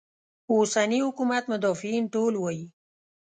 [0.53, 2.65] اوسني حکومت مدافعین ټول وایي.